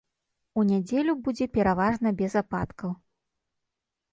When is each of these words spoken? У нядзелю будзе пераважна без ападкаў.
У 0.61 0.63
нядзелю 0.69 1.13
будзе 1.27 1.47
пераважна 1.57 2.15
без 2.23 2.33
ападкаў. 2.45 2.91